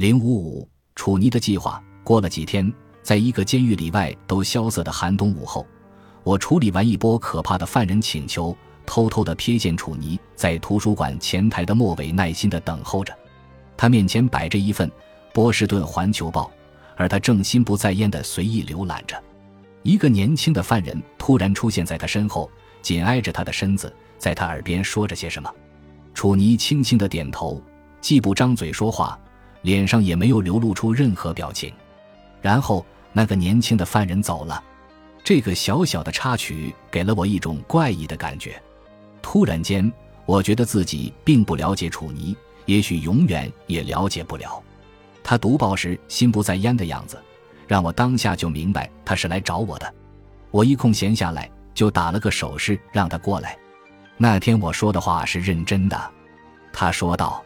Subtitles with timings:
[0.00, 1.78] 零五五，楚尼的计划。
[2.02, 5.66] 过了几天，在一个监狱里外都萧瑟的寒冬午后，
[6.22, 13.14] 我处理完一波可怕的犯人请求，偷偷的瞥见楚尼在图书馆前台的末尾耐心的等候着。
[13.76, 14.88] 他面前摆着一份
[15.34, 16.44] 《波士顿环球报》，
[16.96, 19.22] 而他正心不在焉的随意浏览着。
[19.82, 25.54] 一个年轻的犯人突然出现在他身后，紧挨着他的身子，在他耳边说着些什么。
[26.14, 27.62] 楚尼轻轻的点头，
[28.00, 29.20] 既不张嘴说话，
[29.62, 31.72] 脸上也没有流露出任何表情。
[32.40, 34.62] 然后那个年轻的犯人走了。
[35.22, 38.60] 这个小小的插曲给了我一种怪异的感觉。
[39.20, 39.92] 突然间，
[40.24, 42.34] 我觉得自己并不了解楚尼，
[42.64, 44.62] 也许永远也了解不了。
[45.22, 47.20] 他读报时心不在焉的样子。
[47.68, 49.94] 让我当下就明白他是来找我的，
[50.50, 53.56] 我一空闲下来就打了个手势让他过来。
[54.16, 56.10] 那天我说的话是认真的，
[56.72, 57.44] 他说道：“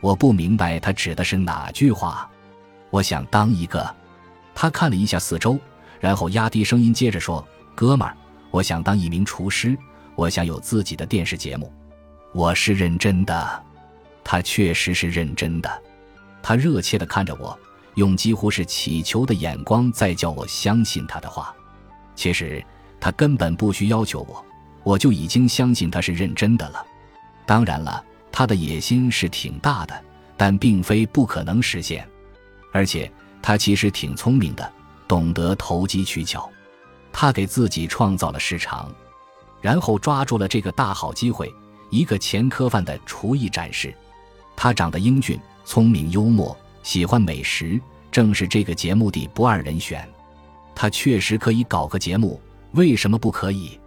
[0.00, 2.28] 我不明白他指的是哪句话。”
[2.90, 3.94] 我想当一个。
[4.54, 5.58] 他看了一下四周，
[6.00, 8.16] 然后压低声音接着说：“哥们儿，
[8.50, 9.76] 我想当一名厨师，
[10.14, 11.70] 我想有自己的电视节目。
[12.32, 13.64] 我是认真的。”
[14.24, 15.82] 他确实是认真的，
[16.42, 17.58] 他热切地看着我。
[17.96, 21.54] 用几乎是乞求的眼光在叫我相信他的话，
[22.14, 22.64] 其实
[23.00, 24.44] 他根本不需要求我，
[24.82, 26.84] 我就已经相信他是认真的了。
[27.46, 28.04] 当然了，
[28.38, 30.04] 他的野心是挺大的，
[30.36, 32.06] 但并非不可能实现。
[32.70, 34.72] 而且他其实挺聪明的，
[35.08, 36.46] 懂得投机取巧。
[37.10, 38.94] 他给自己创造了市场，
[39.62, 41.50] 然后抓住了这个大好机会——
[41.88, 43.94] 一个前科犯的厨艺展示。
[44.54, 46.54] 他长得英俊、聪明、幽默。
[46.82, 47.80] 喜欢美食，
[48.12, 50.06] 正是这个节目的不二人选。
[50.74, 52.38] 他确实可以搞个节目，
[52.72, 53.80] 为什么不可以？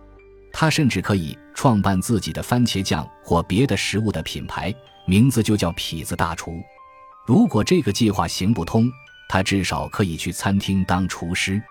[0.59, 6.61] 他甚至可以创办自己的番茄酱或别的食物的品牌，名字就叫痞子大厨。
[7.25, 8.91] 如果这个计划行不通，
[9.29, 11.63] 他至少可以去餐厅当厨师。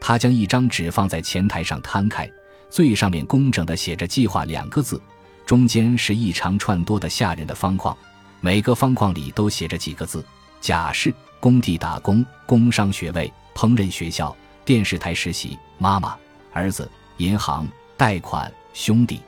[0.00, 2.28] 他将一张纸放在前台上摊开，
[2.68, 5.00] 最上面工整的写着“计划”两个字，
[5.46, 7.96] 中间是一长串多的吓人的方框，
[8.40, 10.26] 每个方框里都写着几个字。
[10.60, 16.16] 假释工地打工，工商学位，烹饪学校，电视台实习，妈妈，
[16.52, 17.64] 儿子，银行
[17.96, 19.20] 贷款，兄弟，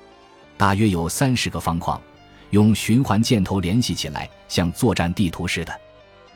[0.56, 2.00] 大约有三十个方框，
[2.50, 5.80] 用循环箭头联系起来，像作战地图似的。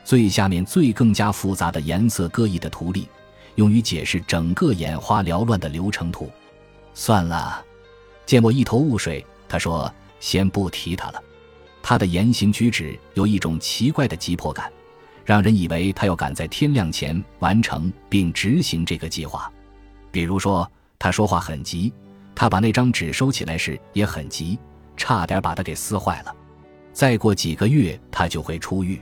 [0.03, 3.07] 最下面最更加复杂的颜色各异的图例，
[3.55, 6.29] 用于解释整个眼花缭乱的流程图。
[6.93, 7.63] 算了，
[8.25, 11.21] 见我一头雾水，他说：“先不提他了。”
[11.83, 14.71] 他的言行举止有一种奇怪的急迫感。
[15.23, 19.49] 让人以为他要赶在天亮前完成并执行这个计划，
[20.11, 21.93] 比如说，他说话很急，
[22.41, 24.57] 他把那张纸收起来时也很急，
[24.97, 26.35] 差点把它给撕坏了。
[26.91, 28.99] 再过几个月，他就会出狱。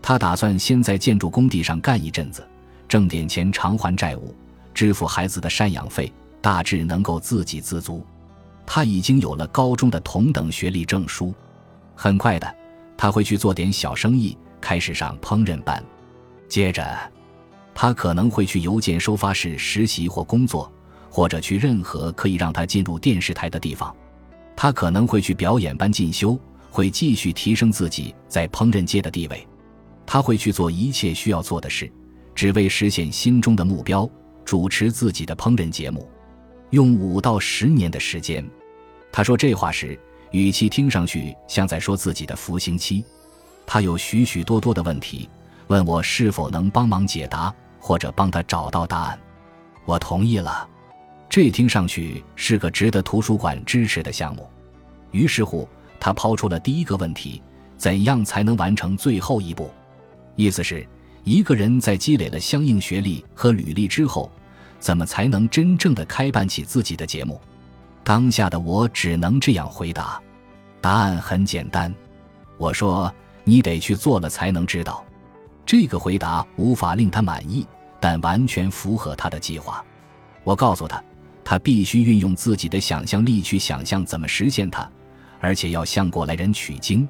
[0.00, 2.46] 他打算先在建筑工地上干一阵子，
[2.86, 4.32] 挣点钱偿还债务，
[4.72, 8.06] 支付孩子的赡养费，大致能够自给自足。
[8.64, 11.34] 他已经有了高中的同等学历证书。
[11.96, 12.54] 很快的，
[12.96, 14.38] 他会去做点小生意。
[14.60, 15.84] 开始上烹饪班，
[16.48, 16.96] 接着，
[17.74, 20.72] 他可能会去邮件收发室实习或工作，
[21.10, 23.94] 或者去任何可以让他进入电视台的地方。
[24.56, 26.38] 他可能会去表演班进修，
[26.70, 29.46] 会继续提升自己在烹饪界的地位。
[30.04, 31.90] 他会去做一切需要做的事，
[32.34, 34.08] 只为实现心中的目标——
[34.44, 36.08] 主持自己的烹饪节目。
[36.70, 38.44] 用五到十年的时间。
[39.12, 39.98] 他说这话时，
[40.32, 43.04] 语气听上去像在说自己的服刑期。
[43.66, 45.28] 他有许许多多的问题，
[45.68, 49.18] 问我是否能帮忙解答，或者帮他找到答案。
[49.84, 50.68] 我同意了，
[51.28, 54.48] 这听上去是个值得图书馆支持的项目。
[55.10, 55.68] 于是乎，
[56.00, 57.42] 他抛出了第一个问题：
[57.76, 59.70] 怎样才能完成最后一步？
[60.36, 60.86] 意思是，
[61.24, 64.30] 一个人在积累了相应学历和履历之后，
[64.78, 67.40] 怎么才能真正的开办起自己的节目？
[68.02, 70.20] 当下的我只能这样回答：
[70.80, 71.94] 答案很简单。
[72.56, 73.12] 我说。
[73.44, 75.02] 你得去做了才能知道，
[75.64, 77.66] 这个回答无法令他满意，
[77.98, 79.82] 但完全符合他的计划。
[80.44, 81.02] 我告诉他，
[81.50, 84.86] 他必须运用自己的想象力去想象怎么实现它，
[85.40, 87.08] 而且要向过来人取经。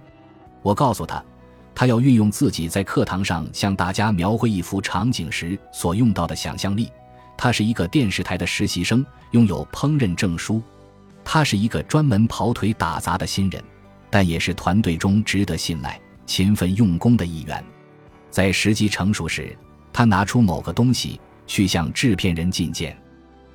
[0.63, 1.21] 我告诉他，
[1.75, 6.89] 他要运用自己在课堂上向大家描绘一幅场景时所用到的想象力。
[7.37, 10.63] 他是一个电视台的实习生，拥有烹饪证书。
[11.25, 13.61] 他是一个专门跑腿打杂的新人，
[14.09, 16.01] 但也是团队中值得信赖。
[16.27, 17.65] 勤奋用功的一员，
[18.31, 19.59] 在时机成熟时，
[19.93, 22.97] 他拿出某个东西去向制片人进见。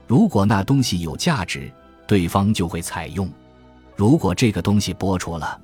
[0.08, 1.72] 如果那东西有价值，
[2.08, 3.28] 对方就会采用；
[3.96, 5.60] 如果这个东西播出了，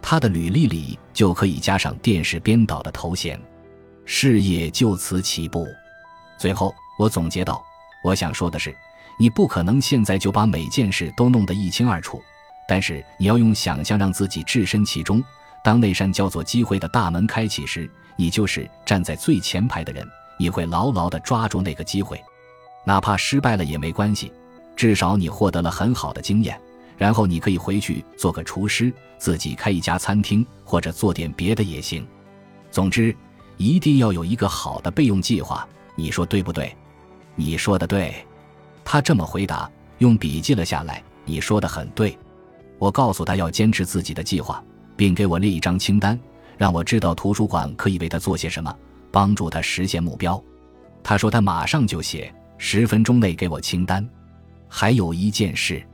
[0.00, 3.40] 他的履历里就可以加上电视编导的头衔。
[4.04, 5.66] 事业就此起步。
[6.38, 7.62] 最后，我总结道
[8.04, 8.74] ：“我想说的是，
[9.18, 12.20] 你不可能现在就把每件事都弄得一清二楚，
[12.66, 15.22] 但是你要用想象让自己置身其中。
[15.62, 20.04] 当那扇叫做机会的大门开启时，你就是站在最前排的人，
[20.36, 22.20] 你会牢牢地抓住那个机会，
[22.84, 24.32] 哪怕失败了也没关系，
[24.76, 26.58] 至少你获得了很好的经验。”
[26.98, 32.06] 然后你可以回去做个厨师，自己开一家餐厅，或者做点别的也行。
[32.70, 33.16] 总之，
[33.56, 35.66] 一定要有一个好的备用计划。
[35.96, 36.72] 你说对不对？
[37.34, 38.14] 你说的对。
[38.84, 39.68] 他这么回答，
[39.98, 41.02] 用笔记了下来。
[41.24, 42.16] 你说的很对。
[42.78, 44.62] 我告诉他要坚持自己的计划，
[44.96, 46.18] 并给我列一张清单，
[46.56, 48.72] 让我知道图书馆可以为他做些什么，
[49.10, 50.40] 帮助他实现目标。
[51.02, 52.32] 他说他马上就写，
[52.64, 54.08] 十分钟内给我清单。
[54.68, 55.84] 还有一件事。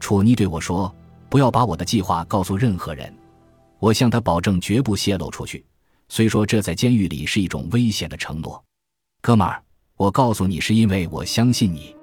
[0.00, 0.92] 楚妮对我说
[1.28, 3.14] ：“不要把我的计划告诉任何人。”
[3.78, 5.62] 我向他保证绝不泄露出去。
[6.08, 8.64] 虽说这在监狱里是一种危险的承诺，
[9.20, 9.62] 哥们儿，
[9.98, 11.94] 我告诉你是因为我相信你。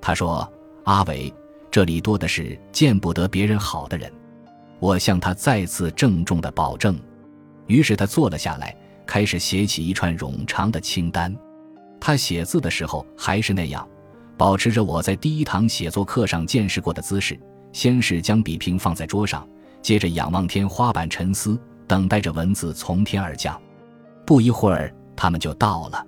[0.00, 1.32] 他说：“阿伟，
[1.70, 4.12] 这里多的是见不得别人好的人。”
[4.80, 6.98] 我向他再次郑重的保证。
[7.68, 8.76] 于是他坐了下来，
[9.06, 11.32] 开始写起一串冗长的清单。
[12.04, 13.88] 他写字的时候还是那样。
[14.36, 17.38] 保持着我在第一堂写作课上见识过的姿势，
[17.72, 19.48] 先是将笔瓶放在桌上，
[19.80, 21.56] 接着仰望天花板沉思，
[21.86, 23.60] 等待着文字从天而降。
[24.26, 26.04] 不一会儿，他们就到了。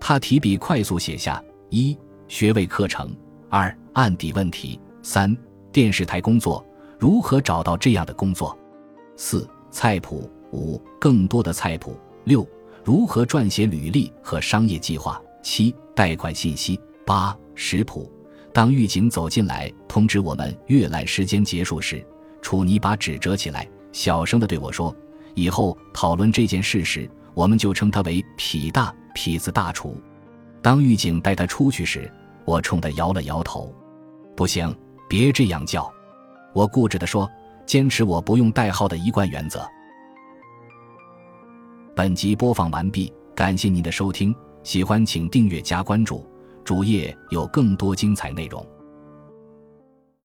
[0.00, 1.94] 他提笔快速写下：一、
[2.28, 3.06] 学位课程；
[3.50, 5.36] 二、案底问题；三、
[5.70, 6.64] 电视台工作，
[6.98, 8.56] 如何找到这样的工作；
[9.18, 11.92] 四、菜谱；五、更多的菜谱；
[12.24, 12.46] 六、
[12.82, 16.76] 如何撰写履历和商业计划；七、贷款信息；
[17.06, 17.34] 八。
[17.54, 18.12] 食谱。
[18.52, 22.04] 当狱警走进来通知我们阅览时间结束时，
[22.42, 24.92] 楚尼把纸折起来，小声地对我说
[25.36, 29.96] ：“以后讨论这件事时，我们就称他为痞大痞子大厨。”
[30.60, 32.12] 当狱警带他出去时，
[32.44, 33.72] 我冲他摇了摇头
[34.34, 34.76] ：“不行，
[35.08, 35.88] 别这样叫。”
[36.52, 37.30] 我固执地说
[37.64, 39.64] ：“坚持我不用代号的一贯原则。”
[41.94, 44.34] 本集播放完毕，感谢您的收听，
[44.66, 46.26] 喜欢请订阅加关注。
[46.64, 48.66] 主页有更多精彩内容。